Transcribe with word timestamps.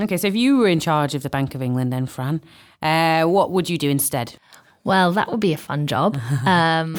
Okay, 0.00 0.16
so 0.16 0.28
if 0.28 0.36
you 0.36 0.58
were 0.58 0.68
in 0.68 0.78
charge 0.78 1.16
of 1.16 1.24
the 1.24 1.30
Bank 1.30 1.56
of 1.56 1.62
England 1.62 1.92
then, 1.92 2.06
Fran, 2.06 2.40
uh, 2.82 3.24
what 3.24 3.50
would 3.50 3.68
you 3.68 3.76
do 3.76 3.90
instead? 3.90 4.36
Well, 4.84 5.10
that 5.12 5.28
would 5.28 5.40
be 5.40 5.52
a 5.52 5.56
fun 5.56 5.86
job. 5.86 6.18
Um, 6.46 6.94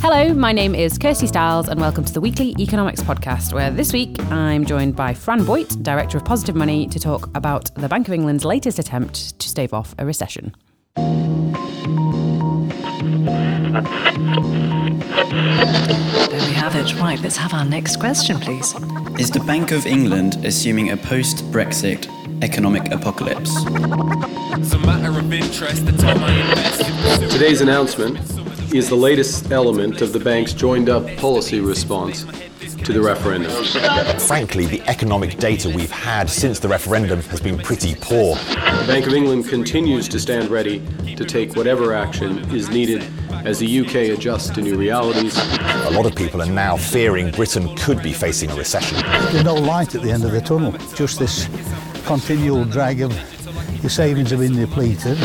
Hello, 0.00 0.34
my 0.34 0.52
name 0.52 0.74
is 0.74 0.98
Kirsty 0.98 1.26
Stiles, 1.26 1.68
and 1.68 1.80
welcome 1.80 2.04
to 2.04 2.12
the 2.12 2.20
weekly 2.20 2.54
economics 2.58 3.02
podcast, 3.02 3.54
where 3.54 3.70
this 3.70 3.92
week 3.92 4.20
I'm 4.30 4.64
joined 4.66 4.94
by 4.96 5.14
Fran 5.14 5.40
Boait, 5.40 5.82
Director 5.82 6.18
of 6.18 6.24
Positive 6.24 6.54
Money, 6.54 6.86
to 6.88 7.00
talk 7.00 7.34
about 7.34 7.74
the 7.74 7.88
Bank 7.88 8.06
of 8.08 8.14
England's 8.14 8.44
latest 8.44 8.78
attempt 8.78 9.38
to 9.38 9.48
stave 9.48 9.72
off 9.72 9.94
a 9.98 10.04
recession. 10.04 10.54
There 15.34 16.46
we 16.46 16.54
have 16.54 16.76
it. 16.76 16.94
Right, 17.00 17.20
let's 17.20 17.36
have 17.36 17.52
our 17.54 17.64
next 17.64 17.96
question, 17.96 18.38
please. 18.38 18.72
Is 19.18 19.32
the 19.32 19.42
Bank 19.44 19.72
of 19.72 19.84
England 19.84 20.44
assuming 20.44 20.90
a 20.90 20.96
post 20.96 21.38
Brexit 21.50 22.08
economic 22.40 22.92
apocalypse? 22.92 23.50
It's 24.60 24.72
a 24.74 24.78
matter 24.78 25.18
of 25.18 25.32
interest, 25.32 25.86
the 25.86 25.92
time 25.92 26.22
I 26.22 26.32
invest. 26.32 27.32
Today's 27.32 27.60
announcement 27.62 28.16
is 28.72 28.88
the 28.88 28.94
latest 28.94 29.50
element 29.50 30.02
of 30.02 30.12
the 30.12 30.20
bank's 30.20 30.52
joined 30.52 30.88
up 30.88 31.04
policy 31.16 31.58
response 31.58 32.24
to 32.84 32.92
the 32.92 33.00
referendum. 33.00 33.50
Frankly, 34.20 34.66
the 34.66 34.82
economic 34.82 35.38
data 35.38 35.70
we've 35.70 35.90
had 35.90 36.28
since 36.28 36.58
the 36.58 36.68
referendum 36.68 37.20
has 37.22 37.40
been 37.40 37.56
pretty 37.58 37.94
poor. 37.94 38.36
The 38.36 38.84
Bank 38.86 39.06
of 39.06 39.14
England 39.14 39.48
continues 39.48 40.06
to 40.10 40.20
stand 40.20 40.50
ready 40.50 40.82
to 41.16 41.24
take 41.24 41.56
whatever 41.56 41.94
action 41.94 42.38
is 42.54 42.68
needed 42.68 43.02
as 43.46 43.58
the 43.58 43.80
UK 43.80 44.16
adjusts 44.16 44.50
to 44.50 44.60
new 44.60 44.76
realities. 44.76 45.36
A 45.86 45.90
lot 45.92 46.04
of 46.04 46.14
people 46.14 46.42
are 46.42 46.46
now 46.46 46.76
fearing 46.76 47.30
Britain 47.30 47.74
could 47.76 48.02
be 48.02 48.12
facing 48.12 48.50
a 48.50 48.54
recession. 48.54 48.98
There's 49.32 49.44
no 49.44 49.54
light 49.54 49.94
at 49.94 50.02
the 50.02 50.10
end 50.10 50.24
of 50.24 50.32
the 50.32 50.40
tunnel, 50.40 50.72
just 50.94 51.18
this 51.18 51.48
continual 52.04 52.64
drag 52.64 53.00
of 53.00 53.12
your 53.82 53.90
savings 53.90 54.30
have 54.30 54.40
been 54.40 54.56
depleted. 54.56 55.18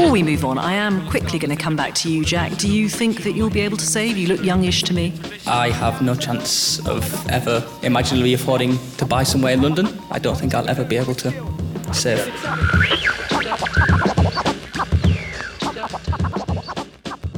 Before 0.00 0.12
we 0.12 0.22
move 0.22 0.46
on, 0.46 0.56
I 0.56 0.72
am 0.72 1.06
quickly 1.10 1.38
going 1.38 1.54
to 1.54 1.62
come 1.62 1.76
back 1.76 1.94
to 1.96 2.10
you, 2.10 2.24
Jack. 2.24 2.56
Do 2.56 2.72
you 2.72 2.88
think 2.88 3.22
that 3.22 3.32
you'll 3.32 3.50
be 3.50 3.60
able 3.60 3.76
to 3.76 3.84
save? 3.84 4.16
You 4.16 4.28
look 4.28 4.42
youngish 4.42 4.82
to 4.84 4.94
me. 4.94 5.12
I 5.46 5.68
have 5.68 6.00
no 6.00 6.14
chance 6.14 6.78
of 6.86 7.04
ever 7.28 7.62
imaginably 7.82 8.32
affording 8.32 8.78
to 8.96 9.04
buy 9.04 9.24
somewhere 9.24 9.52
in 9.52 9.60
London. 9.60 9.88
I 10.10 10.18
don't 10.18 10.36
think 10.36 10.54
I'll 10.54 10.66
ever 10.70 10.84
be 10.84 10.96
able 10.96 11.14
to 11.16 11.30
save. 11.92 12.24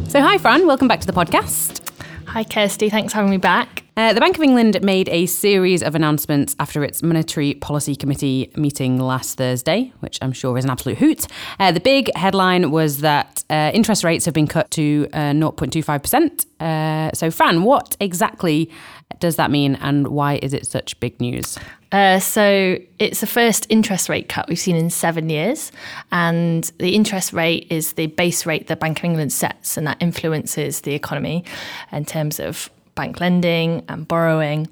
So, 0.08 0.20
hi, 0.20 0.38
Fran. 0.38 0.64
Welcome 0.64 0.86
back 0.86 1.00
to 1.00 1.06
the 1.08 1.12
podcast. 1.12 1.80
hi, 2.26 2.44
Kirsty. 2.44 2.88
Thanks 2.90 3.12
for 3.12 3.16
having 3.16 3.32
me 3.32 3.38
back. 3.38 3.81
Uh, 3.94 4.14
the 4.14 4.20
Bank 4.20 4.36
of 4.36 4.42
England 4.42 4.80
made 4.82 5.10
a 5.10 5.26
series 5.26 5.82
of 5.82 5.94
announcements 5.94 6.56
after 6.58 6.82
its 6.82 7.02
Monetary 7.02 7.52
Policy 7.54 7.94
Committee 7.94 8.50
meeting 8.56 8.98
last 8.98 9.36
Thursday, 9.36 9.92
which 10.00 10.18
I'm 10.22 10.32
sure 10.32 10.56
is 10.56 10.64
an 10.64 10.70
absolute 10.70 10.96
hoot. 10.96 11.26
Uh, 11.60 11.72
the 11.72 11.80
big 11.80 12.10
headline 12.16 12.70
was 12.70 13.02
that 13.02 13.44
uh, 13.50 13.70
interest 13.74 14.02
rates 14.02 14.24
have 14.24 14.32
been 14.32 14.46
cut 14.46 14.70
to 14.72 15.08
0.25%. 15.12 16.46
Uh, 16.58 16.64
uh, 16.64 17.10
so, 17.12 17.30
Fran, 17.30 17.64
what 17.64 17.94
exactly 18.00 18.70
does 19.18 19.36
that 19.36 19.50
mean 19.50 19.74
and 19.76 20.08
why 20.08 20.38
is 20.42 20.54
it 20.54 20.66
such 20.66 20.98
big 20.98 21.20
news? 21.20 21.58
Uh, 21.90 22.18
so 22.18 22.78
it's 22.98 23.20
the 23.20 23.26
first 23.26 23.66
interest 23.68 24.08
rate 24.08 24.26
cut 24.26 24.48
we've 24.48 24.58
seen 24.58 24.76
in 24.76 24.88
seven 24.88 25.28
years, 25.28 25.70
and 26.10 26.72
the 26.78 26.94
interest 26.94 27.34
rate 27.34 27.66
is 27.68 27.92
the 27.92 28.06
base 28.06 28.46
rate 28.46 28.68
the 28.68 28.76
Bank 28.76 29.00
of 29.00 29.04
England 29.04 29.34
sets, 29.34 29.76
and 29.76 29.86
that 29.86 29.98
influences 30.00 30.80
the 30.80 30.94
economy 30.94 31.44
in 31.92 32.06
terms 32.06 32.40
of 32.40 32.70
bank 32.94 33.20
lending 33.20 33.84
and 33.88 34.06
borrowing. 34.06 34.68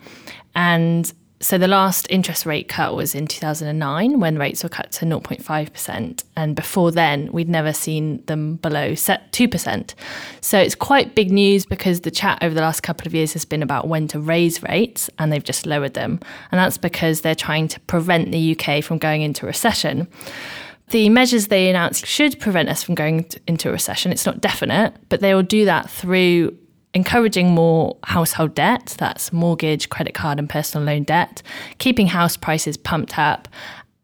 And 0.55 1.13
so 1.43 1.57
the 1.57 1.69
last 1.69 2.07
interest 2.11 2.45
rate 2.45 2.69
cut 2.69 2.95
was 2.95 3.15
in 3.15 3.27
2009 3.27 4.21
when 4.21 4.39
rates 4.39 4.63
were 4.63 4.69
cut 4.69 4.93
to 4.93 5.07
0.5%. 5.07 6.25
And 6.37 6.55
before 6.55 6.91
then, 6.93 7.33
we'd 7.33 7.49
never 7.49 7.73
seen 7.73 8.23
them 8.27 8.57
below 8.57 8.93
2%. 8.93 9.95
So 10.43 10.59
it's 10.59 10.75
quite 10.75 11.15
big 11.15 11.31
news 11.33 11.65
because 11.65 12.03
the 12.03 12.11
chat 12.11 12.39
over 12.43 12.55
the 12.55 12.61
last 12.61 12.83
couple 12.83 13.07
of 13.07 13.15
years 13.15 13.33
has 13.33 13.47
been 13.47 13.63
about 13.63 13.89
when 13.89 14.07
to 14.09 14.21
raise 14.21 14.63
rates 14.63 15.09
and 15.19 15.33
they've 15.33 15.43
just 15.43 15.65
lowered 15.65 15.95
them. 15.95 16.21
And 16.53 16.59
that's 16.59 16.77
because 16.77 17.23
they're 17.23 17.35
trying 17.35 17.69
to 17.69 17.81
prevent 17.81 18.33
the 18.33 18.55
UK 18.55 18.85
from 18.85 18.99
going 18.99 19.23
into 19.23 19.47
recession. 19.47 20.09
The 20.91 21.09
measures 21.09 21.47
they 21.47 21.71
announced 21.71 22.05
should 22.05 22.39
prevent 22.39 22.69
us 22.69 22.83
from 22.83 22.97
going 22.97 23.27
into 23.47 23.71
a 23.71 23.73
recession. 23.73 24.13
It's 24.13 24.27
not 24.27 24.43
definite, 24.43 24.93
but 25.09 25.21
they 25.21 25.35
will 25.35 25.43
do 25.43 25.65
that 25.65 25.89
through 25.89 26.59
encouraging 26.95 27.51
more 27.51 27.97
household 28.05 28.55
debt, 28.55 28.97
that's 28.99 29.33
mortgage, 29.33 29.89
credit 29.89 30.15
card, 30.15 30.39
and 30.39 30.49
personal 30.49 30.87
loan 30.87 31.05
debt, 31.05 31.43
keeping 31.79 32.09
house 32.09 32.37
prices 32.37 32.77
pumped 32.77 33.19
up, 33.19 33.49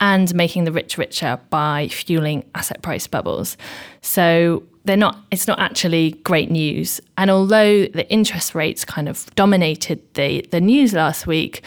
and 0.01 0.35
making 0.35 0.65
the 0.65 0.73
rich 0.73 0.99
richer 0.99 1.39
by 1.51 1.89
fueling 1.89 2.45
asset 2.55 2.83
price 2.83 3.07
bubbles. 3.07 3.57
So 4.03 4.63
they're 4.85 4.97
not 4.97 5.19
it's 5.31 5.47
not 5.47 5.59
actually 5.59 6.13
great 6.23 6.51
news. 6.51 7.01
And 7.17 7.31
although 7.31 7.87
the 7.87 8.09
interest 8.11 8.55
rates 8.55 8.85
kind 8.85 9.09
of 9.09 9.27
dominated 9.35 10.01
the, 10.15 10.47
the 10.51 10.61
news 10.61 10.93
last 10.93 11.27
week, 11.27 11.63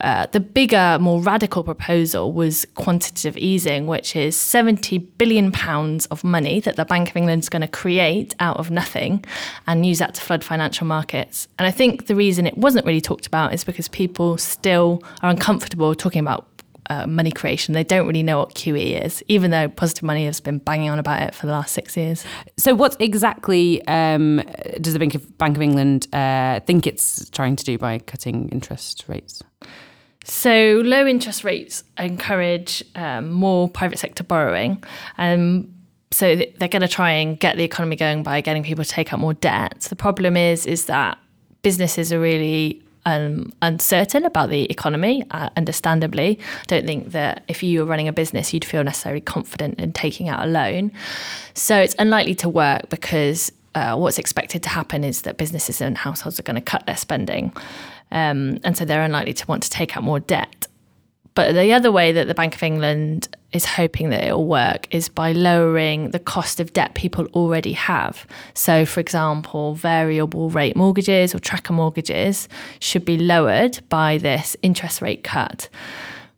uh, 0.00 0.26
the 0.32 0.40
bigger, 0.40 0.98
more 1.00 1.20
radical 1.20 1.62
proposal 1.62 2.32
was 2.32 2.66
quantitative 2.74 3.36
easing, 3.36 3.86
which 3.86 4.16
is 4.16 4.36
70 4.36 4.98
billion 4.98 5.52
pounds 5.52 6.06
of 6.06 6.24
money 6.24 6.60
that 6.60 6.76
the 6.76 6.84
Bank 6.84 7.10
of 7.10 7.16
England 7.16 7.42
is 7.42 7.48
going 7.48 7.62
to 7.62 7.68
create 7.68 8.34
out 8.40 8.56
of 8.56 8.70
nothing 8.70 9.24
and 9.66 9.86
use 9.86 9.98
that 10.00 10.14
to 10.14 10.20
flood 10.20 10.42
financial 10.42 10.86
markets. 10.86 11.48
And 11.58 11.66
I 11.66 11.70
think 11.70 12.06
the 12.06 12.14
reason 12.14 12.46
it 12.46 12.58
wasn't 12.58 12.86
really 12.86 13.00
talked 13.00 13.26
about 13.26 13.54
is 13.54 13.64
because 13.64 13.88
people 13.88 14.36
still 14.36 15.02
are 15.22 15.30
uncomfortable 15.30 15.94
talking 15.94 16.20
about 16.20 16.46
uh, 16.90 17.06
money 17.06 17.30
creation. 17.30 17.74
They 17.74 17.84
don't 17.84 18.06
really 18.06 18.22
know 18.22 18.38
what 18.38 18.54
QE 18.54 19.04
is, 19.04 19.22
even 19.28 19.50
though 19.50 19.68
Positive 19.68 20.02
Money 20.02 20.26
has 20.26 20.40
been 20.40 20.58
banging 20.58 20.90
on 20.90 20.98
about 20.98 21.22
it 21.22 21.34
for 21.34 21.46
the 21.46 21.52
last 21.52 21.72
six 21.72 21.96
years. 21.96 22.24
So, 22.56 22.74
what 22.74 22.96
exactly 23.00 23.86
um, 23.86 24.42
does 24.80 24.92
the 24.92 24.98
Bank 24.98 25.14
of, 25.14 25.38
Bank 25.38 25.56
of 25.56 25.62
England 25.62 26.08
uh, 26.12 26.60
think 26.60 26.86
it's 26.86 27.28
trying 27.30 27.56
to 27.56 27.64
do 27.64 27.78
by 27.78 27.98
cutting 27.98 28.48
interest 28.50 29.04
rates? 29.08 29.42
So, 30.24 30.80
low 30.84 31.06
interest 31.06 31.44
rates 31.44 31.84
encourage 31.98 32.82
um, 32.94 33.30
more 33.30 33.68
private 33.68 33.98
sector 33.98 34.24
borrowing. 34.24 34.82
Um, 35.18 35.70
so 36.12 36.36
they're 36.36 36.68
going 36.68 36.82
to 36.82 36.88
try 36.88 37.10
and 37.10 37.38
get 37.40 37.56
the 37.56 37.64
economy 37.64 37.96
going 37.96 38.22
by 38.22 38.40
getting 38.40 38.62
people 38.62 38.84
to 38.84 38.90
take 38.90 39.12
out 39.12 39.18
more 39.18 39.34
debt. 39.34 39.80
The 39.90 39.96
problem 39.96 40.36
is, 40.36 40.64
is 40.64 40.86
that 40.86 41.18
businesses 41.62 42.12
are 42.12 42.20
really 42.20 42.83
um, 43.06 43.52
uncertain 43.62 44.24
about 44.24 44.50
the 44.50 44.64
economy, 44.70 45.24
uh, 45.30 45.50
understandably. 45.56 46.38
I 46.40 46.64
don't 46.66 46.86
think 46.86 47.12
that 47.12 47.44
if 47.48 47.62
you 47.62 47.80
were 47.80 47.86
running 47.86 48.08
a 48.08 48.12
business, 48.12 48.52
you'd 48.52 48.64
feel 48.64 48.82
necessarily 48.84 49.20
confident 49.20 49.78
in 49.78 49.92
taking 49.92 50.28
out 50.28 50.44
a 50.44 50.46
loan. 50.46 50.92
So 51.54 51.76
it's 51.76 51.94
unlikely 51.98 52.34
to 52.36 52.48
work 52.48 52.88
because 52.88 53.52
uh, 53.74 53.96
what's 53.96 54.18
expected 54.18 54.62
to 54.62 54.68
happen 54.68 55.04
is 55.04 55.22
that 55.22 55.36
businesses 55.36 55.80
and 55.80 55.98
households 55.98 56.38
are 56.38 56.44
going 56.44 56.56
to 56.56 56.60
cut 56.60 56.86
their 56.86 56.96
spending. 56.96 57.52
Um, 58.10 58.58
and 58.64 58.76
so 58.76 58.84
they're 58.84 59.02
unlikely 59.02 59.32
to 59.34 59.46
want 59.46 59.62
to 59.64 59.70
take 59.70 59.96
out 59.96 60.04
more 60.04 60.20
debt. 60.20 60.66
But 61.34 61.54
the 61.54 61.72
other 61.72 61.90
way 61.90 62.12
that 62.12 62.28
the 62.28 62.34
Bank 62.34 62.54
of 62.54 62.62
England 62.62 63.28
is 63.52 63.64
hoping 63.64 64.10
that 64.10 64.24
it 64.24 64.32
will 64.32 64.46
work 64.46 64.86
is 64.94 65.08
by 65.08 65.32
lowering 65.32 66.10
the 66.10 66.20
cost 66.20 66.60
of 66.60 66.72
debt 66.72 66.94
people 66.94 67.26
already 67.34 67.72
have. 67.72 68.26
So, 68.54 68.86
for 68.86 69.00
example, 69.00 69.74
variable 69.74 70.50
rate 70.50 70.76
mortgages 70.76 71.34
or 71.34 71.40
tracker 71.40 71.72
mortgages 71.72 72.48
should 72.78 73.04
be 73.04 73.18
lowered 73.18 73.80
by 73.88 74.18
this 74.18 74.56
interest 74.62 75.02
rate 75.02 75.24
cut. 75.24 75.68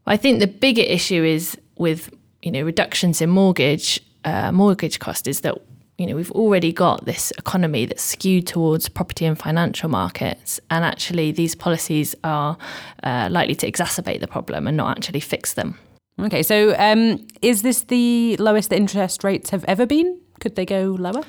I 0.06 0.16
think 0.16 0.40
the 0.40 0.46
bigger 0.46 0.82
issue 0.82 1.22
is 1.24 1.58
with 1.76 2.10
you 2.42 2.50
know 2.50 2.62
reductions 2.62 3.20
in 3.20 3.28
mortgage 3.28 4.00
uh, 4.24 4.50
mortgage 4.52 4.98
cost 4.98 5.26
is 5.28 5.40
that 5.40 5.56
you 5.98 6.06
know, 6.06 6.14
we've 6.14 6.32
already 6.32 6.72
got 6.72 7.06
this 7.06 7.30
economy 7.38 7.86
that's 7.86 8.02
skewed 8.02 8.46
towards 8.46 8.88
property 8.88 9.24
and 9.24 9.38
financial 9.38 9.88
markets, 9.88 10.60
and 10.70 10.84
actually 10.84 11.32
these 11.32 11.54
policies 11.54 12.14
are 12.22 12.58
uh, 13.02 13.28
likely 13.30 13.54
to 13.54 13.70
exacerbate 13.70 14.20
the 14.20 14.26
problem 14.26 14.66
and 14.66 14.76
not 14.76 14.96
actually 14.96 15.20
fix 15.20 15.54
them. 15.54 15.78
Okay, 16.20 16.42
so 16.42 16.74
um, 16.78 17.26
is 17.42 17.62
this 17.62 17.82
the 17.82 18.36
lowest 18.38 18.72
interest 18.72 19.24
rates 19.24 19.50
have 19.50 19.64
ever 19.64 19.86
been? 19.86 20.18
Could 20.40 20.56
they 20.56 20.66
go 20.66 20.96
lower? 20.98 21.22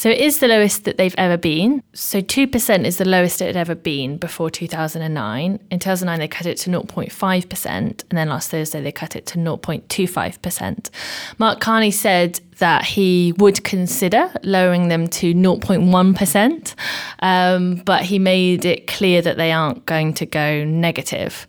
So 0.00 0.08
it 0.08 0.16
is 0.16 0.38
the 0.38 0.48
lowest 0.48 0.84
that 0.84 0.96
they've 0.96 1.14
ever 1.18 1.36
been. 1.36 1.82
So 1.92 2.22
2% 2.22 2.86
is 2.86 2.96
the 2.96 3.04
lowest 3.04 3.42
it 3.42 3.48
had 3.48 3.56
ever 3.58 3.74
been 3.74 4.16
before 4.16 4.48
2009. 4.48 5.60
In 5.70 5.78
2009, 5.78 6.18
they 6.18 6.26
cut 6.26 6.46
it 6.46 6.56
to 6.56 6.70
0.5%, 6.70 7.66
and 7.66 8.04
then 8.08 8.30
last 8.30 8.50
Thursday, 8.50 8.80
they 8.80 8.92
cut 8.92 9.14
it 9.14 9.26
to 9.26 9.38
0.25%. 9.38 10.88
Mark 11.36 11.60
Carney 11.60 11.90
said 11.90 12.40
that 12.60 12.86
he 12.86 13.34
would 13.36 13.62
consider 13.62 14.32
lowering 14.42 14.88
them 14.88 15.06
to 15.08 15.34
0.1%, 15.34 16.74
um, 17.18 17.74
but 17.84 18.00
he 18.00 18.18
made 18.18 18.64
it 18.64 18.86
clear 18.86 19.20
that 19.20 19.36
they 19.36 19.52
aren't 19.52 19.84
going 19.84 20.14
to 20.14 20.24
go 20.24 20.64
negative. 20.64 21.46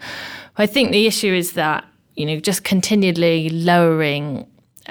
I 0.58 0.66
think 0.66 0.92
the 0.92 1.08
issue 1.08 1.34
is 1.34 1.54
that, 1.54 1.86
you 2.18 2.26
know, 2.26 2.38
just 2.42 2.66
continually 2.66 3.48
lowering 3.48 4.46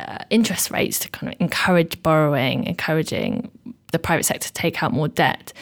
uh, 0.08 0.24
interest 0.30 0.70
rates 0.70 0.98
to 1.00 1.08
kind 1.08 1.32
of 1.32 1.40
encourage 1.40 2.02
borrowing, 2.02 2.64
encouraging 2.64 3.50
the 3.92 3.98
private 3.98 4.24
sector 4.24 4.48
to 4.48 4.52
take 4.52 4.82
out 4.82 4.92
more 4.92 5.08
debt 5.08 5.52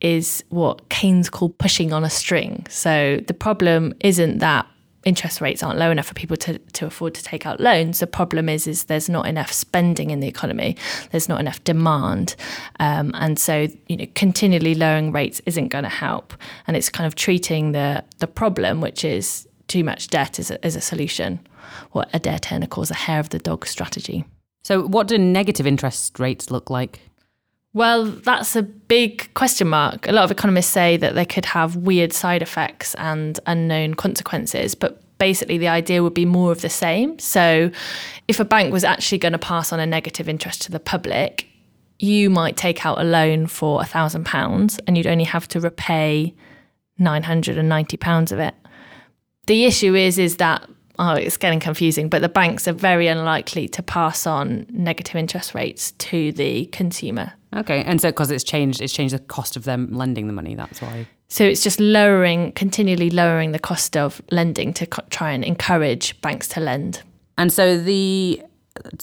is 0.00 0.42
what 0.48 0.88
Keynes 0.88 1.30
called 1.30 1.56
pushing 1.58 1.92
on 1.92 2.04
a 2.04 2.10
string. 2.10 2.66
So 2.68 3.20
the 3.26 3.34
problem 3.34 3.94
isn't 4.00 4.38
that 4.38 4.66
interest 5.04 5.40
rates 5.40 5.62
aren't 5.62 5.78
low 5.78 5.90
enough 5.90 6.06
for 6.06 6.14
people 6.14 6.36
to, 6.36 6.58
to 6.58 6.86
afford 6.86 7.14
to 7.14 7.22
take 7.22 7.46
out 7.46 7.60
loans. 7.60 8.00
The 8.00 8.06
problem 8.06 8.48
is 8.48 8.66
is 8.66 8.84
there's 8.84 9.08
not 9.08 9.26
enough 9.26 9.52
spending 9.52 10.10
in 10.10 10.20
the 10.20 10.28
economy. 10.28 10.76
There's 11.10 11.28
not 11.28 11.40
enough 11.40 11.62
demand, 11.64 12.36
um, 12.78 13.12
and 13.14 13.38
so 13.38 13.68
you 13.88 13.96
know 13.96 14.06
continually 14.14 14.74
lowering 14.74 15.12
rates 15.12 15.40
isn't 15.46 15.68
going 15.68 15.84
to 15.84 15.90
help. 15.90 16.34
And 16.66 16.76
it's 16.76 16.88
kind 16.88 17.06
of 17.06 17.14
treating 17.14 17.72
the 17.72 18.04
the 18.18 18.26
problem, 18.26 18.80
which 18.80 19.04
is 19.04 19.48
too 19.68 19.84
much 19.84 20.08
debt, 20.08 20.38
as 20.38 20.50
a, 20.50 20.64
as 20.64 20.76
a 20.76 20.80
solution. 20.80 21.40
What 21.92 22.08
Adair 22.12 22.38
Turner 22.38 22.66
calls 22.66 22.90
a 22.90 22.94
hair 22.94 23.20
of 23.20 23.30
the 23.30 23.38
dog 23.38 23.66
strategy. 23.66 24.24
So, 24.62 24.86
what 24.86 25.08
do 25.08 25.18
negative 25.18 25.66
interest 25.66 26.18
rates 26.18 26.50
look 26.50 26.70
like? 26.70 27.00
Well, 27.74 28.04
that's 28.04 28.54
a 28.54 28.62
big 28.62 29.32
question 29.34 29.68
mark. 29.68 30.06
A 30.06 30.12
lot 30.12 30.24
of 30.24 30.30
economists 30.30 30.68
say 30.68 30.96
that 30.98 31.14
they 31.14 31.24
could 31.24 31.46
have 31.46 31.74
weird 31.76 32.12
side 32.12 32.42
effects 32.42 32.94
and 32.96 33.40
unknown 33.46 33.94
consequences, 33.94 34.74
but 34.74 35.02
basically 35.18 35.56
the 35.56 35.68
idea 35.68 36.02
would 36.02 36.14
be 36.14 36.26
more 36.26 36.52
of 36.52 36.60
the 36.60 36.68
same. 36.68 37.18
So, 37.18 37.70
if 38.28 38.40
a 38.40 38.44
bank 38.44 38.72
was 38.72 38.84
actually 38.84 39.18
going 39.18 39.32
to 39.32 39.38
pass 39.38 39.72
on 39.72 39.80
a 39.80 39.86
negative 39.86 40.28
interest 40.28 40.62
to 40.62 40.70
the 40.70 40.80
public, 40.80 41.46
you 41.98 42.28
might 42.28 42.56
take 42.56 42.84
out 42.84 43.00
a 43.00 43.04
loan 43.04 43.46
for 43.46 43.80
a 43.80 43.84
thousand 43.84 44.26
pounds 44.26 44.78
and 44.86 44.96
you'd 44.96 45.06
only 45.06 45.24
have 45.24 45.48
to 45.48 45.60
repay 45.60 46.34
nine 46.98 47.22
hundred 47.22 47.56
and 47.56 47.68
ninety 47.68 47.96
pounds 47.96 48.32
of 48.32 48.38
it. 48.38 48.54
The 49.46 49.64
issue 49.64 49.94
is 49.94 50.18
is 50.18 50.36
that 50.36 50.68
oh, 50.98 51.14
it's 51.14 51.36
getting 51.36 51.60
confusing, 51.60 52.08
but 52.08 52.22
the 52.22 52.28
banks 52.28 52.68
are 52.68 52.72
very 52.72 53.08
unlikely 53.08 53.68
to 53.68 53.82
pass 53.82 54.26
on 54.26 54.66
negative 54.70 55.16
interest 55.16 55.54
rates 55.54 55.92
to 55.92 56.32
the 56.32 56.66
consumer. 56.66 57.32
Okay, 57.54 57.82
and 57.84 58.00
so 58.00 58.10
because 58.10 58.30
it's 58.30 58.44
changed, 58.44 58.80
it's 58.80 58.92
changed 58.92 59.14
the 59.14 59.18
cost 59.18 59.56
of 59.56 59.64
them 59.64 59.88
lending 59.92 60.26
the 60.26 60.32
money. 60.32 60.54
That's 60.54 60.80
why. 60.80 61.06
So 61.28 61.44
it's 61.44 61.62
just 61.62 61.80
lowering, 61.80 62.52
continually 62.52 63.10
lowering 63.10 63.52
the 63.52 63.58
cost 63.58 63.96
of 63.96 64.20
lending 64.30 64.74
to 64.74 64.86
co- 64.86 65.04
try 65.10 65.32
and 65.32 65.42
encourage 65.44 66.20
banks 66.20 66.46
to 66.48 66.60
lend. 66.60 67.02
And 67.38 67.52
so 67.52 67.78
the 67.78 68.42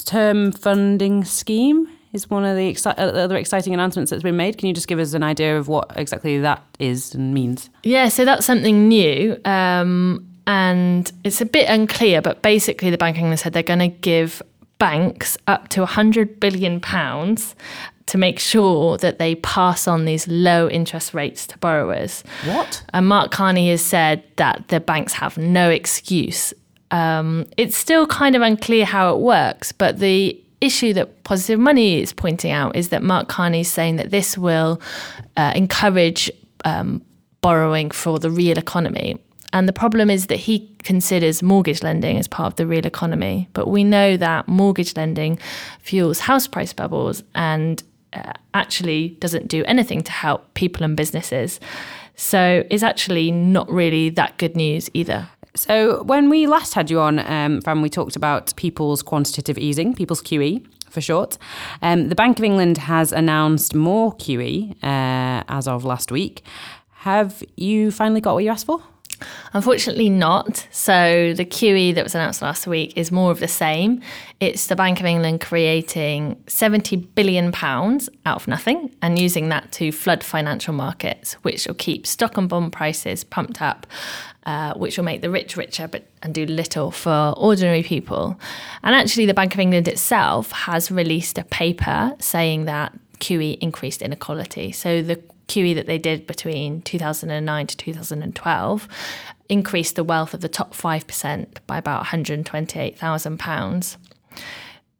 term 0.06 0.51
funding 0.51 1.25
scheme 1.25 1.88
is 2.13 2.30
one 2.30 2.45
of 2.45 2.56
the 2.56 2.71
exci- 2.71 2.94
other 2.97 3.36
exciting 3.36 3.74
announcements 3.74 4.12
that's 4.12 4.24
been 4.24 4.38
made. 4.38 4.57
Can 4.57 4.68
you 4.68 4.74
just 4.74 4.88
give 4.88 5.00
us 5.00 5.13
an 5.13 5.24
idea 5.24 5.57
of 5.57 5.68
what 5.68 5.91
exactly 5.95 6.39
that 6.39 6.63
is 6.80 7.13
and 7.13 7.33
means? 7.33 7.69
Yeah, 7.83 8.09
so 8.09 8.25
that's 8.25 8.45
something 8.45 8.88
new. 8.88 9.39
Um, 9.45 10.29
and 10.50 11.12
it's 11.24 11.42
a 11.42 11.46
bit 11.46 11.69
unclear, 11.69 12.24
but 12.24 12.42
basically, 12.42 12.90
the 12.90 12.98
Bank 12.98 13.18
of 13.18 13.19
England 13.19 13.40
said 13.40 13.54
they're 13.54 13.62
going 13.62 13.78
to 13.78 13.88
give 13.88 14.42
banks 14.80 15.38
up 15.46 15.68
to 15.69 15.81
100 15.81 16.40
billion 16.40 16.80
pounds 16.80 17.56
to 18.07 18.18
make 18.18 18.40
sure 18.40 18.98
that 18.98 19.19
they 19.19 19.36
pass 19.36 19.88
on 19.88 20.06
these 20.06 20.28
low 20.28 20.68
interest 20.68 21.13
rates 21.13 21.46
to 21.46 21.57
borrowers. 21.60 22.24
What? 22.46 22.84
And 22.94 23.07
Mark 23.07 23.30
Carney 23.30 23.69
has 23.69 23.86
said 23.86 24.24
that 24.38 24.69
the 24.69 24.80
banks 24.80 25.13
have 25.13 25.38
no 25.38 25.69
excuse. 25.69 26.51
Um, 26.90 27.46
it's 27.56 27.78
still 27.78 28.07
kind 28.07 28.36
of 28.36 28.42
unclear 28.42 28.86
how 28.86 29.13
it 29.13 29.19
works, 29.19 29.72
but 29.72 30.00
the 30.00 30.36
issue 30.62 30.94
that 30.94 31.24
Positive 31.25 31.60
Money 31.60 32.01
is 32.01 32.12
pointing 32.12 32.50
out 32.50 32.75
is 32.75 32.90
that 32.90 33.04
Mark 33.04 33.28
Carney 33.28 33.60
is 33.60 33.72
saying 33.72 33.98
that 33.98 34.10
this 34.10 34.36
will 34.36 34.81
uh, 35.38 35.54
encourage 35.56 36.31
um, 36.66 37.04
borrowing 37.42 37.92
for 37.92 38.18
the 38.18 38.31
real 38.31 38.57
economy. 38.57 39.19
And 39.51 39.68
the 39.68 39.74
problem 39.74 40.10
is 40.10 40.28
that 40.28 40.38
he 40.38 40.69
considers 40.84 41.42
mortgage 41.42 41.81
lending 41.81 42.18
as 42.18 42.28
part 42.28 42.48
of 42.48 42.56
the 42.56 42.68
real 42.68 42.86
economy. 42.86 43.50
But 43.54 43.68
we 43.68 43.84
know 43.84 44.18
that 44.18 44.48
mortgage 44.48 44.96
lending 44.96 45.40
fuels 45.80 46.19
house 46.19 46.48
price 46.48 46.74
bubbles 46.74 47.24
and 47.36 47.81
uh, 48.13 48.34
actually 48.54 49.10
doesn't 49.19 49.48
do 49.48 49.63
anything 49.66 50.01
to 50.04 50.12
help 50.12 50.54
people 50.54 50.84
and 50.84 50.96
businesses. 50.96 51.60
So 52.16 52.63
it's 52.69 52.84
actually 52.84 53.31
not 53.31 53.72
really 53.72 54.10
that 54.10 54.38
good 54.38 54.56
news 54.56 54.90
either. 54.94 55.30
So 55.56 56.04
when 56.04 56.30
we 56.30 56.48
last 56.48 56.74
had 56.74 56.92
you 56.92 57.00
on, 57.00 57.19
um, 57.19 57.62
Fran, 57.62 57.81
we 57.81 57.90
talked 57.90 58.16
about 58.16 58.56
people's 58.56 59.01
quantitative 59.01 59.57
easing, 59.57 59.96
people's 59.96 60.22
QE 60.22 60.66
for 60.90 61.01
short. 61.01 61.38
Um, 61.81 62.10
the 62.10 62.16
Bank 62.16 62.38
of 62.40 62.46
England 62.46 62.78
has 62.78 63.12
announced 63.12 63.74
more 63.74 64.13
QE 64.16 64.72
uh, 64.84 65.44
as 65.48 65.68
of 65.68 65.86
last 65.86 66.12
week. 66.12 66.44
Have 66.90 67.44
you 67.56 67.92
finally 67.92 68.22
got 68.22 68.34
what 68.34 68.44
you 68.44 68.50
asked 68.50 68.66
for? 68.66 68.84
Unfortunately, 69.54 70.10
not. 70.10 70.68
So, 70.71 71.33
the 71.33 71.45
QE 71.45 71.95
that 71.95 72.04
was 72.04 72.16
announced 72.16 72.42
last 72.42 72.68
week 72.68 72.94
is 72.95 73.12
more 73.12 73.31
of 73.31 73.39
the 73.39 73.48
same. 73.48 74.01
It's 74.39 74.68
the 74.68 74.75
Bank 74.75 75.00
of 75.00 75.06
England 75.06 75.42
creating 75.42 76.36
£70 76.48 77.07
billion 77.16 77.54
out 77.54 78.12
of 78.25 78.48
nothing 78.48 78.95
and 79.01 79.19
using 79.19 79.50
that 79.50 79.71
to 79.74 79.92
flood 79.92 80.24
financial 80.24 80.74
markets, 80.74 81.33
which 81.44 81.68
will 81.68 81.75
keep 81.75 82.07
stock 82.07 82.38
and 82.38 82.48
bond 82.48 82.71
prices 82.71 83.24
pumped 83.24 83.62
up. 83.62 83.88
Uh, 84.45 84.74
which 84.75 84.98
will 84.98 85.04
make 85.04 85.22
the 85.22 85.30
rich 85.30 85.57
richer 85.57 85.88
but 85.88 86.06
and 86.24 86.33
do 86.33 86.44
little 86.45 86.89
for 86.89 87.36
ordinary 87.38 87.83
people. 87.83 88.39
And 88.81 88.95
actually, 88.95 89.27
the 89.27 89.33
Bank 89.33 89.54
of 89.54 89.60
England 89.60 89.88
itself 89.88 90.51
has 90.51 90.89
released 90.89 91.38
a 91.38 91.44
paper 91.44 92.15
saying 92.19 92.65
that 92.65 92.98
QE 93.19 93.57
increased 93.60 94.01
inequality. 94.01 94.72
So 94.72 95.01
the 95.01 95.22
QE 95.50 95.75
that 95.75 95.88
they 95.88 95.98
did 95.98 96.25
between 96.25 96.81
2009 96.84 97.68
to 97.68 97.78
2012 97.78 98.88
increased 99.50 99.96
the 99.96 100.04
wealth 100.04 100.34
of 100.34 100.42
the 100.42 100.50
top 100.50 100.74
5% 100.74 101.48
by 101.68 101.78
about 101.78 102.06
£128,000. 102.06 103.98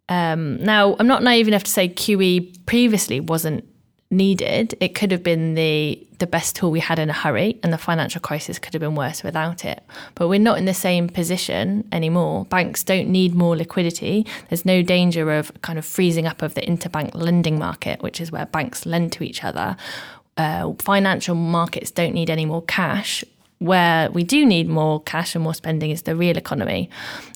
Um, 0.10 0.57
now, 0.57 0.96
I'm 1.00 1.07
not 1.07 1.24
naive 1.24 1.48
enough 1.48 1.63
to 1.63 1.72
say 1.72 1.88
QE 1.88 2.66
previously 2.66 3.19
wasn't 3.19 3.63
needed. 4.12 4.75
It 4.80 4.96
could 4.96 5.12
have 5.12 5.24
been 5.24 5.54
the 5.54 6.06
the 6.18 6.28
best 6.28 6.57
tool 6.57 6.69
we 6.69 6.81
had 6.81 7.00
in 7.00 7.10
a 7.10 7.13
hurry, 7.13 7.57
and 7.63 7.72
the 7.72 7.78
financial 7.78 8.19
crisis 8.19 8.60
could 8.60 8.74
have 8.74 8.81
been 8.81 8.96
worse 8.96 9.24
without 9.24 9.63
it. 9.63 9.81
But 10.16 10.28
we're 10.28 10.38
not 10.38 10.57
in 10.57 10.66
the 10.66 10.74
same 10.74 11.07
position 11.07 11.88
anymore. 11.94 12.44
Banks 12.46 12.84
don't 12.84 13.07
need 13.07 13.34
more 13.34 13.56
liquidity. 13.56 14.25
There's 14.50 14.66
no 14.66 14.81
danger 14.81 15.31
of 15.31 15.54
kind 15.62 15.80
of 15.80 15.86
freezing 15.86 16.28
up 16.28 16.42
of 16.42 16.56
the 16.56 16.62
interbank 16.62 17.12
lending 17.13 17.57
market, 17.57 18.01
which 18.01 18.19
is 18.19 18.34
where 18.34 18.46
banks 18.46 18.86
lend 18.86 19.13
to 19.13 19.24
each 19.24 19.46
other 19.46 19.78
uh, 20.39 20.74
financial 20.80 21.36
markets 21.36 21.91
don't 21.91 22.13
need 22.13 22.30
any 22.30 22.45
more 22.45 22.63
cash. 22.63 23.24
Where 23.59 24.09
we 24.12 24.24
do 24.24 24.45
need 24.45 24.69
more 24.69 25.03
cash 25.03 25.36
and 25.36 25.44
more 25.44 25.53
spending 25.53 25.91
is 25.91 26.03
the 26.03 26.15
real 26.15 26.38
economy. 26.38 26.89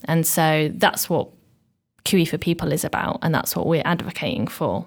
And 0.05 0.25
so 0.25 0.71
that's 0.73 1.09
what 1.09 1.27
QE 2.05 2.27
for 2.27 2.37
People 2.37 2.71
is 2.71 2.85
about, 2.85 3.19
and 3.21 3.35
that's 3.35 3.55
what 3.55 3.67
we're 3.67 3.83
advocating 3.85 4.47
for. 4.47 4.85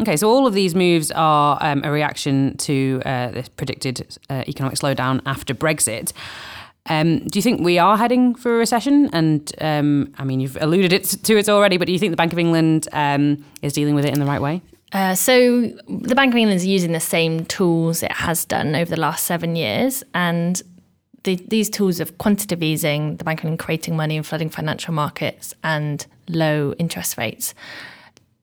Okay, 0.00 0.16
so 0.16 0.28
all 0.28 0.46
of 0.46 0.54
these 0.54 0.74
moves 0.74 1.10
are 1.10 1.58
um, 1.60 1.82
a 1.82 1.90
reaction 1.90 2.56
to 2.58 3.02
uh, 3.04 3.42
predicted 3.56 4.16
uh, 4.30 4.44
economic 4.46 4.78
slowdown 4.78 5.20
after 5.26 5.54
Brexit. 5.54 6.12
Um, 6.88 7.20
do 7.26 7.38
you 7.38 7.42
think 7.42 7.62
we 7.62 7.78
are 7.78 7.96
heading 7.96 8.36
for 8.36 8.54
a 8.54 8.58
recession? 8.58 9.10
And 9.12 9.52
um, 9.60 10.14
I 10.18 10.24
mean, 10.24 10.38
you've 10.38 10.58
alluded 10.60 10.92
it 10.92 11.04
to 11.24 11.36
it 11.36 11.48
already, 11.48 11.78
but 11.78 11.86
do 11.86 11.92
you 11.92 11.98
think 11.98 12.12
the 12.12 12.16
Bank 12.16 12.32
of 12.32 12.38
England 12.38 12.86
um, 12.92 13.44
is 13.62 13.72
dealing 13.72 13.96
with 13.96 14.04
it 14.04 14.12
in 14.12 14.20
the 14.20 14.26
right 14.26 14.40
way? 14.40 14.62
Uh, 14.92 15.14
so 15.14 15.62
the 15.88 16.14
Bank 16.14 16.32
of 16.32 16.38
England 16.38 16.56
is 16.56 16.66
using 16.66 16.92
the 16.92 17.00
same 17.00 17.44
tools 17.46 18.02
it 18.02 18.12
has 18.12 18.44
done 18.44 18.74
over 18.74 18.88
the 18.88 19.00
last 19.00 19.26
seven 19.26 19.56
years, 19.56 20.04
and 20.14 20.62
the, 21.24 21.36
these 21.48 21.68
tools 21.68 21.98
of 21.98 22.18
quantitative 22.18 22.62
easing, 22.62 23.16
the 23.16 23.24
Bank 23.24 23.40
of 23.40 23.46
England 23.46 23.58
creating 23.58 23.96
money 23.96 24.16
and 24.16 24.24
flooding 24.24 24.48
financial 24.48 24.94
markets, 24.94 25.54
and 25.64 26.06
low 26.28 26.72
interest 26.78 27.18
rates 27.18 27.52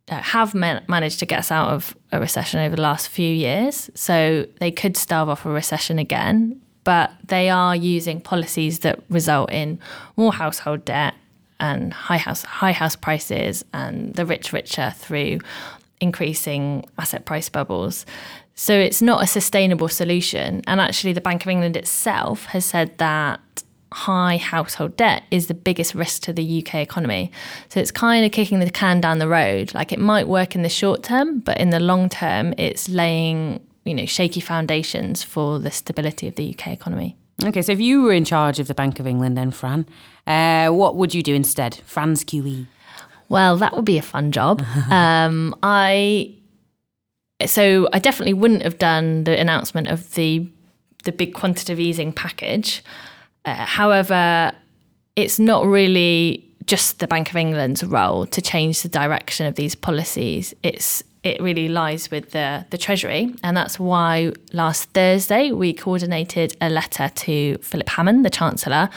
uh, 0.09 0.15
have 0.21 0.53
man- 0.53 0.83
managed 0.87 1.19
to 1.19 1.25
get 1.25 1.39
us 1.39 1.51
out 1.51 1.69
of 1.69 1.95
a 2.11 2.19
recession 2.19 2.59
over 2.59 2.75
the 2.75 2.81
last 2.81 3.07
few 3.07 3.33
years. 3.33 3.89
So 3.95 4.45
they 4.59 4.71
could 4.71 4.97
starve 4.97 5.29
off 5.29 5.45
a 5.45 5.49
recession 5.49 5.97
again, 5.97 6.61
but 6.83 7.11
they 7.23 7.49
are 7.49 7.75
using 7.75 8.19
policies 8.19 8.79
that 8.79 8.99
result 9.09 9.49
in 9.51 9.79
more 10.17 10.33
household 10.33 10.83
debt 10.83 11.15
and 11.59 11.93
high 11.93 12.17
house 12.17 12.43
high 12.43 12.73
house 12.73 12.97
prices 12.97 13.63
and 13.73 14.13
the 14.15 14.25
rich 14.25 14.51
richer 14.51 14.93
through 14.97 15.39
increasing 16.03 16.85
asset 16.97 17.25
price 17.25 17.49
bubbles. 17.49 18.05
So 18.55 18.73
it's 18.75 19.01
not 19.01 19.23
a 19.23 19.27
sustainable 19.27 19.89
solution. 19.89 20.61
And 20.67 20.79
actually, 20.79 21.13
the 21.13 21.21
Bank 21.21 21.43
of 21.43 21.49
England 21.49 21.75
itself 21.75 22.45
has 22.45 22.65
said 22.65 22.97
that 22.99 23.39
high 23.93 24.37
household 24.37 24.97
debt 24.97 25.23
is 25.31 25.47
the 25.47 25.53
biggest 25.53 25.95
risk 25.95 26.23
to 26.23 26.33
the 26.33 26.63
UK 26.63 26.75
economy. 26.75 27.31
So 27.69 27.79
it's 27.79 27.91
kind 27.91 28.25
of 28.25 28.31
kicking 28.31 28.59
the 28.59 28.69
can 28.69 28.99
down 28.99 29.19
the 29.19 29.27
road. 29.27 29.73
Like 29.73 29.91
it 29.91 29.99
might 29.99 30.27
work 30.27 30.55
in 30.55 30.63
the 30.63 30.69
short 30.69 31.03
term, 31.03 31.39
but 31.39 31.57
in 31.59 31.69
the 31.69 31.79
long 31.79 32.09
term, 32.09 32.53
it's 32.57 32.89
laying 32.89 33.65
you 33.85 33.93
know 33.93 34.05
shaky 34.05 34.39
foundations 34.39 35.23
for 35.23 35.59
the 35.59 35.71
stability 35.71 36.27
of 36.27 36.35
the 36.35 36.53
UK 36.53 36.67
economy. 36.67 37.15
Okay, 37.43 37.61
so 37.61 37.71
if 37.71 37.79
you 37.79 38.03
were 38.03 38.13
in 38.13 38.25
charge 38.25 38.59
of 38.59 38.67
the 38.67 38.75
Bank 38.75 38.99
of 38.99 39.07
England, 39.07 39.37
then 39.37 39.51
Fran, 39.51 39.85
uh, 40.27 40.69
what 40.69 40.95
would 40.95 41.13
you 41.13 41.23
do 41.23 41.33
instead? 41.33 41.81
Fran's 41.85 42.23
QE. 42.23 42.67
Well, 43.33 43.57
that 43.57 43.75
would 43.75 43.83
be 43.83 43.97
a 43.97 44.03
fun 44.03 44.31
job. 44.31 44.61
um, 44.91 45.55
I 45.63 46.35
so 47.47 47.89
I 47.91 47.97
definitely 47.97 48.35
wouldn't 48.35 48.61
have 48.61 48.77
done 48.77 49.23
the 49.23 49.37
announcement 49.39 49.87
of 49.87 50.13
the 50.13 50.47
the 51.03 51.11
big 51.11 51.33
quantitative 51.33 51.79
easing 51.79 52.13
package. 52.13 52.83
Uh, 53.43 53.55
however, 53.55 54.51
it's 55.15 55.39
not 55.39 55.65
really 55.65 56.47
just 56.67 56.99
the 56.99 57.07
Bank 57.07 57.31
of 57.31 57.35
England's 57.35 57.83
role 57.83 58.27
to 58.27 58.39
change 58.39 58.83
the 58.83 58.87
direction 58.87 59.47
of 59.47 59.55
these 59.55 59.73
policies. 59.73 60.53
It's 60.61 61.03
it 61.23 61.41
really 61.41 61.69
lies 61.69 62.11
with 62.11 62.31
the, 62.31 62.65
the 62.69 62.77
Treasury. 62.77 63.33
And 63.43 63.57
that's 63.57 63.79
why 63.79 64.33
last 64.51 64.89
Thursday 64.91 65.51
we 65.51 65.73
coordinated 65.73 66.55
a 66.61 66.69
letter 66.69 67.09
to 67.09 67.57
Philip 67.59 67.89
Hammond, 67.89 68.25
the 68.25 68.29
Chancellor, 68.29 68.89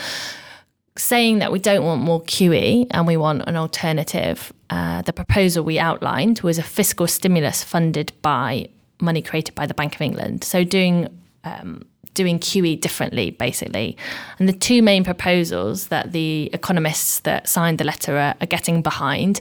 saying 0.98 1.38
that 1.38 1.52
we 1.52 1.58
don't 1.58 1.84
want 1.84 2.02
more 2.02 2.22
QE 2.22 2.86
and 2.90 3.06
we 3.06 3.16
want 3.16 3.42
an 3.46 3.56
alternative. 3.56 4.52
Uh, 4.70 5.02
the 5.02 5.12
proposal 5.12 5.64
we 5.64 5.78
outlined 5.78 6.40
was 6.40 6.58
a 6.58 6.62
fiscal 6.62 7.06
stimulus 7.06 7.62
funded 7.62 8.12
by 8.22 8.68
money 9.00 9.22
created 9.22 9.54
by 9.54 9.66
the 9.66 9.74
Bank 9.74 9.94
of 9.94 10.00
England. 10.00 10.42
So 10.42 10.64
doing 10.64 11.08
um, 11.44 11.86
doing 12.16 12.40
QE 12.40 12.80
differently, 12.80 13.30
basically. 13.30 13.96
And 14.40 14.48
the 14.48 14.52
two 14.52 14.82
main 14.82 15.04
proposals 15.04 15.88
that 15.88 16.10
the 16.10 16.50
economists 16.52 17.20
that 17.20 17.48
signed 17.48 17.78
the 17.78 17.84
letter 17.84 18.16
are, 18.16 18.34
are 18.40 18.46
getting 18.46 18.82
behind 18.82 19.40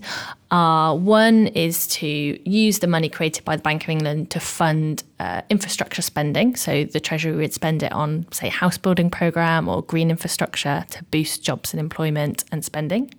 are 0.52 0.96
one 0.96 1.48
is 1.48 1.88
to 1.88 2.08
use 2.48 2.80
the 2.80 2.88
money 2.88 3.10
created 3.10 3.44
by 3.46 3.56
the 3.56 3.64
Bank 3.64 3.84
of 3.84 3.90
England 3.90 4.30
to 4.30 4.40
fund 4.40 5.04
uh, 5.20 5.42
infrastructure 5.50 6.04
spending. 6.04 6.56
So 6.56 6.84
the 6.84 7.00
Treasury 7.00 7.36
would 7.36 7.54
spend 7.54 7.82
it 7.82 7.92
on, 7.92 8.28
say, 8.32 8.50
house 8.50 8.78
building 8.78 9.10
programme 9.10 9.68
or 9.68 9.82
green 9.82 10.12
infrastructure 10.12 10.86
to 10.92 11.04
boost 11.06 11.44
jobs 11.44 11.74
and 11.74 11.80
employment 11.80 12.44
and 12.52 12.64
spending. 12.64 13.12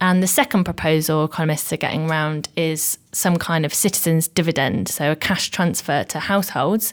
And 0.00 0.22
the 0.22 0.26
second 0.26 0.64
proposal 0.64 1.24
economists 1.24 1.72
are 1.72 1.78
getting 1.78 2.10
around 2.10 2.48
is 2.56 2.98
some 3.12 3.36
kind 3.36 3.64
of 3.64 3.72
citizens' 3.72 4.28
dividend, 4.28 4.88
so 4.88 5.12
a 5.12 5.16
cash 5.16 5.50
transfer 5.50 6.04
to 6.04 6.18
households, 6.18 6.92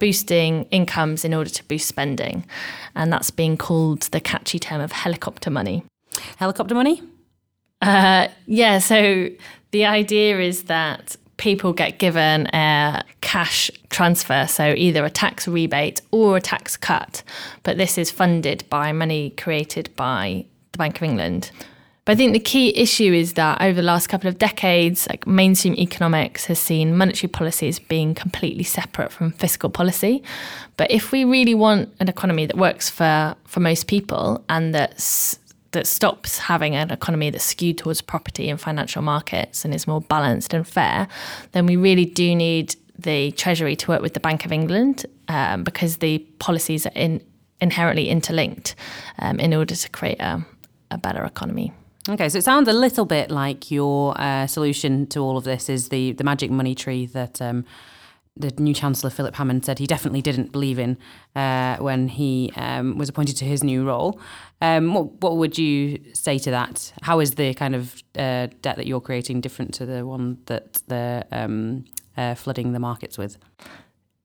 boosting 0.00 0.64
incomes 0.72 1.24
in 1.24 1.32
order 1.32 1.50
to 1.50 1.62
boost 1.64 1.86
spending. 1.86 2.44
And 2.96 3.12
that's 3.12 3.30
being 3.30 3.56
called 3.56 4.02
the 4.10 4.20
catchy 4.20 4.58
term 4.58 4.80
of 4.80 4.90
helicopter 4.90 5.50
money. 5.50 5.84
Helicopter 6.36 6.74
money? 6.74 7.00
Uh, 7.80 8.26
yeah, 8.46 8.78
so 8.78 9.28
the 9.70 9.86
idea 9.86 10.40
is 10.40 10.64
that 10.64 11.16
people 11.36 11.72
get 11.72 11.98
given 11.98 12.46
a 12.54 13.02
cash 13.22 13.70
transfer, 13.88 14.46
so 14.46 14.74
either 14.76 15.04
a 15.04 15.10
tax 15.10 15.48
rebate 15.48 16.02
or 16.10 16.36
a 16.36 16.40
tax 16.40 16.76
cut, 16.76 17.22
but 17.62 17.78
this 17.78 17.96
is 17.96 18.10
funded 18.10 18.62
by 18.68 18.92
money 18.92 19.30
created 19.30 19.88
by 19.96 20.44
the 20.72 20.78
Bank 20.78 20.96
of 20.96 21.02
England. 21.02 21.50
But 22.10 22.14
I 22.14 22.16
think 22.16 22.32
the 22.32 22.40
key 22.40 22.76
issue 22.76 23.12
is 23.12 23.34
that 23.34 23.62
over 23.62 23.74
the 23.74 23.86
last 23.86 24.08
couple 24.08 24.26
of 24.26 24.36
decades, 24.36 25.06
like 25.08 25.28
mainstream 25.28 25.76
economics 25.76 26.46
has 26.46 26.58
seen 26.58 26.96
monetary 26.96 27.28
policies 27.28 27.78
being 27.78 28.16
completely 28.16 28.64
separate 28.64 29.12
from 29.12 29.30
fiscal 29.30 29.70
policy. 29.70 30.20
But 30.76 30.90
if 30.90 31.12
we 31.12 31.24
really 31.24 31.54
want 31.54 31.94
an 32.00 32.08
economy 32.08 32.46
that 32.46 32.56
works 32.56 32.90
for, 32.90 33.36
for 33.44 33.60
most 33.60 33.86
people 33.86 34.44
and 34.48 34.74
that's 34.74 35.38
that 35.70 35.86
stops 35.86 36.38
having 36.38 36.74
an 36.74 36.90
economy 36.90 37.30
that's 37.30 37.44
skewed 37.44 37.78
towards 37.78 38.00
property 38.00 38.50
and 38.50 38.60
financial 38.60 39.02
markets 39.02 39.64
and 39.64 39.72
is 39.72 39.86
more 39.86 40.00
balanced 40.00 40.52
and 40.52 40.66
fair, 40.66 41.06
then 41.52 41.64
we 41.64 41.76
really 41.76 42.06
do 42.06 42.34
need 42.34 42.74
the 42.98 43.30
Treasury 43.30 43.76
to 43.76 43.88
work 43.88 44.02
with 44.02 44.14
the 44.14 44.20
Bank 44.20 44.44
of 44.44 44.50
England 44.50 45.06
um, 45.28 45.62
because 45.62 45.98
the 45.98 46.18
policies 46.40 46.86
are 46.86 46.92
in, 46.96 47.24
inherently 47.60 48.08
interlinked 48.08 48.74
um, 49.20 49.38
in 49.38 49.54
order 49.54 49.76
to 49.76 49.88
create 49.90 50.18
a, 50.18 50.44
a 50.90 50.98
better 50.98 51.24
economy. 51.24 51.72
Okay, 52.08 52.28
so 52.28 52.38
it 52.38 52.44
sounds 52.44 52.68
a 52.68 52.72
little 52.72 53.04
bit 53.04 53.30
like 53.30 53.70
your 53.70 54.18
uh, 54.18 54.46
solution 54.46 55.06
to 55.08 55.20
all 55.20 55.36
of 55.36 55.44
this 55.44 55.68
is 55.68 55.90
the 55.90 56.12
the 56.12 56.24
magic 56.24 56.50
money 56.50 56.74
tree 56.74 57.04
that 57.06 57.42
um, 57.42 57.64
the 58.36 58.50
new 58.58 58.72
Chancellor 58.72 59.10
Philip 59.10 59.34
Hammond 59.34 59.64
said 59.64 59.78
he 59.78 59.86
definitely 59.86 60.22
didn't 60.22 60.50
believe 60.50 60.78
in 60.78 60.96
uh, 61.36 61.76
when 61.76 62.08
he 62.08 62.52
um, 62.56 62.96
was 62.96 63.08
appointed 63.08 63.36
to 63.36 63.44
his 63.44 63.62
new 63.62 63.84
role. 63.84 64.18
Um, 64.62 64.94
what, 64.94 65.12
what 65.20 65.36
would 65.36 65.58
you 65.58 66.00
say 66.14 66.38
to 66.38 66.50
that? 66.50 66.92
How 67.02 67.20
is 67.20 67.34
the 67.34 67.52
kind 67.54 67.74
of 67.74 68.02
uh, 68.16 68.48
debt 68.62 68.76
that 68.76 68.86
you're 68.86 69.00
creating 69.00 69.40
different 69.40 69.74
to 69.74 69.86
the 69.86 70.06
one 70.06 70.38
that 70.46 70.82
they're 70.86 71.24
um, 71.32 71.84
uh, 72.16 72.34
flooding 72.34 72.72
the 72.72 72.78
markets 72.78 73.18
with? 73.18 73.36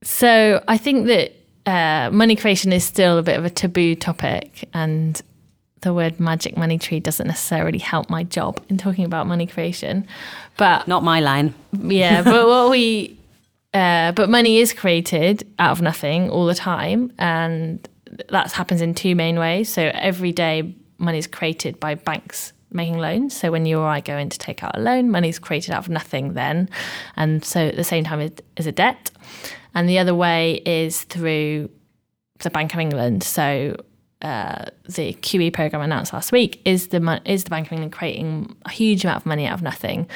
So 0.04 0.64
I 0.68 0.78
think 0.78 1.08
that 1.08 1.34
uh, 1.66 2.10
money 2.12 2.36
creation 2.36 2.72
is 2.72 2.84
still 2.84 3.18
a 3.18 3.24
bit 3.24 3.38
of 3.38 3.44
a 3.44 3.50
taboo 3.50 3.96
topic, 3.96 4.70
and 4.74 5.22
the 5.86 5.94
word 5.94 6.20
magic 6.20 6.58
money 6.58 6.80
tree 6.80 7.00
doesn't 7.00 7.28
necessarily 7.28 7.78
help 7.78 8.10
my 8.10 8.24
job 8.24 8.60
in 8.70 8.78
talking 8.78 9.06
about 9.06 9.28
money 9.28 9.46
creation. 9.46 10.06
But 10.58 10.88
not 10.88 11.04
my 11.04 11.20
line. 11.22 11.54
Yeah, 11.80 12.22
but 12.24 12.48
what 12.48 12.72
we 12.72 13.18
uh, 13.74 14.12
but 14.14 14.30
money 14.30 14.58
is 14.58 14.74
created 14.74 15.48
out 15.60 15.72
of 15.72 15.82
nothing 15.82 16.30
all 16.30 16.48
the 16.48 16.56
time, 16.56 17.14
and 17.20 17.88
that 18.30 18.52
happens 18.52 18.82
in 18.82 18.96
two 18.96 19.16
main 19.16 19.38
ways. 19.38 19.70
So 19.70 19.92
every 19.94 20.32
day, 20.32 20.74
money 20.98 21.20
is 21.20 21.28
created 21.28 21.80
by 21.80 21.96
banks 21.96 22.52
making 22.72 22.98
loans. 22.98 23.38
So 23.38 23.52
when 23.52 23.66
you 23.66 23.80
or 23.80 23.88
I 23.88 24.02
go 24.02 24.18
in 24.18 24.30
to 24.30 24.40
take 24.40 24.64
out 24.64 24.76
a 24.76 24.80
loan, 24.80 25.12
money 25.12 25.30
is 25.30 25.38
created 25.40 25.72
out 25.72 25.80
of 25.80 25.90
nothing 25.90 26.34
then, 26.34 26.68
and 27.16 27.46
so 27.46 27.68
at 27.68 27.76
the 27.76 27.84
same 27.84 28.04
time 28.04 28.22
it 28.22 28.44
is 28.58 28.66
a 28.66 28.72
debt. 28.72 29.12
And 29.76 29.88
the 29.88 30.00
other 30.00 30.16
way 30.16 30.62
is 30.66 31.04
through 31.04 31.70
the 32.40 32.50
Bank 32.50 32.74
of 32.74 32.80
England. 32.80 33.24
So 33.24 33.76
uh, 34.26 34.66
the 34.86 35.14
QE 35.14 35.54
program 35.54 35.84
announced 35.84 36.12
last 36.12 36.32
week 36.32 36.60
is 36.66 36.88
the 36.88 37.22
is 37.26 37.44
the 37.44 37.52
Bank 37.52 37.68
of 37.68 37.74
England 37.74 37.94
creating 37.94 38.56
a 38.66 38.72
huge 38.72 39.04
amount 39.04 39.18
of 39.18 39.26
money 39.28 39.46
out 39.46 39.54
of 39.54 39.62
nothing. 39.62 40.10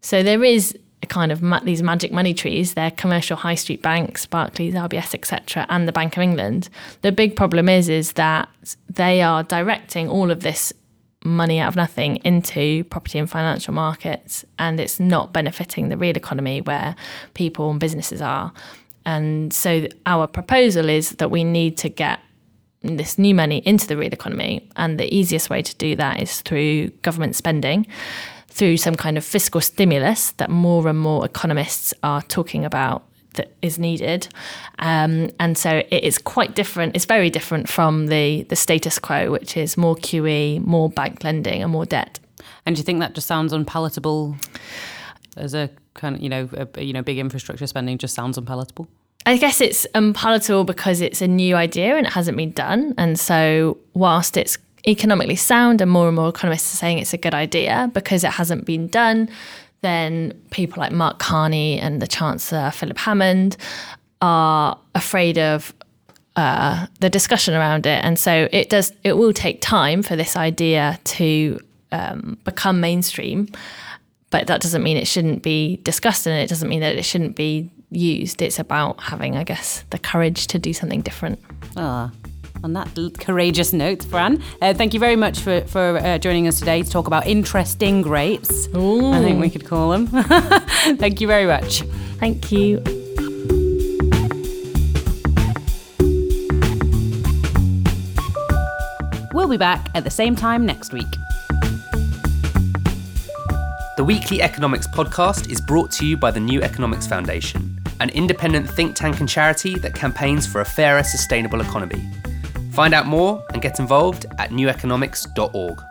So 0.00 0.22
there 0.22 0.42
is 0.42 0.74
a 1.02 1.06
kind 1.06 1.30
of 1.30 1.42
ma- 1.42 1.60
these 1.60 1.82
magic 1.82 2.12
money 2.12 2.32
trees. 2.32 2.72
They're 2.72 2.90
commercial 2.90 3.36
high 3.36 3.56
street 3.56 3.82
banks, 3.82 4.24
Barclays, 4.24 4.72
RBS, 4.72 5.14
etc., 5.14 5.66
and 5.68 5.86
the 5.86 5.92
Bank 5.92 6.16
of 6.16 6.22
England. 6.22 6.70
The 7.02 7.12
big 7.12 7.36
problem 7.36 7.68
is 7.68 7.90
is 7.90 8.14
that 8.14 8.48
they 8.88 9.20
are 9.20 9.42
directing 9.42 10.08
all 10.08 10.30
of 10.30 10.40
this 10.40 10.72
money 11.22 11.60
out 11.60 11.68
of 11.68 11.76
nothing 11.76 12.16
into 12.24 12.84
property 12.84 13.18
and 13.18 13.28
financial 13.28 13.74
markets, 13.74 14.46
and 14.58 14.80
it's 14.80 14.98
not 14.98 15.34
benefiting 15.34 15.90
the 15.90 15.98
real 15.98 16.16
economy 16.16 16.62
where 16.62 16.96
people 17.34 17.70
and 17.70 17.78
businesses 17.78 18.22
are. 18.22 18.50
And 19.04 19.52
so 19.52 19.88
our 20.06 20.26
proposal 20.26 20.88
is 20.88 21.10
that 21.10 21.30
we 21.30 21.44
need 21.44 21.76
to 21.78 21.90
get 21.90 22.20
this 22.82 23.18
new 23.18 23.34
money 23.34 23.58
into 23.58 23.86
the 23.86 23.96
real 23.96 24.12
economy. 24.12 24.68
And 24.76 24.98
the 24.98 25.12
easiest 25.14 25.50
way 25.50 25.62
to 25.62 25.74
do 25.76 25.96
that 25.96 26.20
is 26.20 26.40
through 26.40 26.88
government 27.02 27.36
spending, 27.36 27.86
through 28.48 28.76
some 28.76 28.94
kind 28.94 29.16
of 29.16 29.24
fiscal 29.24 29.60
stimulus 29.60 30.32
that 30.32 30.50
more 30.50 30.86
and 30.88 30.98
more 30.98 31.24
economists 31.24 31.94
are 32.02 32.22
talking 32.22 32.64
about 32.64 33.04
that 33.34 33.52
is 33.62 33.78
needed. 33.78 34.28
Um, 34.78 35.30
and 35.40 35.56
so 35.56 35.82
it 35.90 36.04
is 36.04 36.18
quite 36.18 36.54
different. 36.54 36.94
It's 36.94 37.06
very 37.06 37.30
different 37.30 37.68
from 37.68 38.08
the, 38.08 38.42
the 38.44 38.56
status 38.56 38.98
quo, 38.98 39.30
which 39.30 39.56
is 39.56 39.76
more 39.76 39.96
QE, 39.96 40.64
more 40.66 40.90
bank 40.90 41.24
lending, 41.24 41.62
and 41.62 41.72
more 41.72 41.86
debt. 41.86 42.18
And 42.66 42.76
do 42.76 42.80
you 42.80 42.84
think 42.84 43.00
that 43.00 43.14
just 43.14 43.26
sounds 43.26 43.52
unpalatable 43.52 44.36
as 45.36 45.54
a 45.54 45.70
kind 45.94 46.16
of, 46.16 46.22
you 46.22 46.28
know, 46.28 46.48
a, 46.52 46.82
you 46.82 46.92
know, 46.92 47.02
big 47.02 47.18
infrastructure 47.18 47.66
spending 47.66 47.98
just 47.98 48.14
sounds 48.14 48.36
unpalatable? 48.36 48.88
I 49.24 49.36
guess 49.36 49.60
it's 49.60 49.86
unpalatable 49.94 50.64
because 50.64 51.00
it's 51.00 51.22
a 51.22 51.28
new 51.28 51.54
idea 51.54 51.96
and 51.96 52.06
it 52.06 52.12
hasn't 52.12 52.36
been 52.36 52.52
done. 52.52 52.94
And 52.98 53.18
so, 53.18 53.78
whilst 53.94 54.36
it's 54.36 54.58
economically 54.86 55.36
sound 55.36 55.80
and 55.80 55.90
more 55.90 56.08
and 56.08 56.16
more 56.16 56.28
economists 56.28 56.74
are 56.74 56.76
saying 56.76 56.98
it's 56.98 57.12
a 57.12 57.18
good 57.18 57.34
idea 57.34 57.90
because 57.94 58.24
it 58.24 58.32
hasn't 58.32 58.64
been 58.64 58.88
done, 58.88 59.28
then 59.82 60.32
people 60.50 60.80
like 60.80 60.92
Mark 60.92 61.18
Carney 61.18 61.78
and 61.78 62.02
the 62.02 62.06
Chancellor 62.06 62.70
Philip 62.70 62.98
Hammond 62.98 63.56
are 64.20 64.78
afraid 64.94 65.38
of 65.38 65.72
uh, 66.36 66.86
the 67.00 67.10
discussion 67.10 67.54
around 67.54 67.86
it. 67.86 68.02
And 68.04 68.18
so 68.18 68.48
it 68.50 68.70
does. 68.70 68.92
It 69.04 69.16
will 69.16 69.32
take 69.32 69.60
time 69.60 70.02
for 70.02 70.16
this 70.16 70.36
idea 70.36 70.98
to 71.04 71.60
um, 71.92 72.38
become 72.44 72.80
mainstream, 72.80 73.48
but 74.30 74.46
that 74.46 74.60
doesn't 74.60 74.82
mean 74.82 74.96
it 74.96 75.06
shouldn't 75.06 75.42
be 75.42 75.76
discussed, 75.82 76.26
and 76.26 76.34
it 76.36 76.48
doesn't 76.48 76.68
mean 76.68 76.80
that 76.80 76.96
it 76.96 77.04
shouldn't 77.04 77.36
be 77.36 77.70
used. 77.94 78.42
It's 78.42 78.58
about 78.58 79.00
having, 79.00 79.36
I 79.36 79.44
guess, 79.44 79.84
the 79.90 79.98
courage 79.98 80.46
to 80.48 80.58
do 80.58 80.72
something 80.72 81.00
different. 81.00 81.40
Ah. 81.76 82.10
On 82.64 82.74
that 82.74 82.88
courageous 83.18 83.72
note, 83.72 84.04
Fran, 84.04 84.40
uh, 84.60 84.72
thank 84.72 84.94
you 84.94 85.00
very 85.00 85.16
much 85.16 85.40
for, 85.40 85.62
for 85.62 85.98
uh, 85.98 86.18
joining 86.18 86.46
us 86.46 86.60
today 86.60 86.82
to 86.82 86.88
talk 86.88 87.08
about 87.08 87.26
interesting 87.26 88.02
grapes. 88.02 88.68
Ooh. 88.76 89.10
I 89.10 89.18
think 89.18 89.40
we 89.40 89.50
could 89.50 89.64
call 89.64 89.90
them. 89.90 90.06
thank 90.96 91.20
you 91.20 91.26
very 91.26 91.46
much. 91.46 91.82
Thank 92.20 92.52
you. 92.52 92.80
We'll 99.34 99.48
be 99.48 99.56
back 99.56 99.88
at 99.94 100.04
the 100.04 100.10
same 100.10 100.36
time 100.36 100.64
next 100.64 100.92
week. 100.92 101.06
The 103.96 104.04
Weekly 104.04 104.42
Economics 104.42 104.86
podcast 104.86 105.50
is 105.50 105.60
brought 105.60 105.90
to 105.92 106.06
you 106.06 106.16
by 106.16 106.30
the 106.30 106.40
New 106.40 106.62
Economics 106.62 107.06
Foundation, 107.06 107.71
an 108.02 108.10
independent 108.10 108.68
think 108.68 108.96
tank 108.96 109.20
and 109.20 109.28
charity 109.28 109.76
that 109.76 109.94
campaigns 109.94 110.46
for 110.46 110.60
a 110.60 110.64
fairer, 110.64 111.04
sustainable 111.04 111.60
economy. 111.60 112.10
Find 112.72 112.94
out 112.94 113.06
more 113.06 113.44
and 113.52 113.62
get 113.62 113.78
involved 113.78 114.26
at 114.38 114.50
neweconomics.org. 114.50 115.84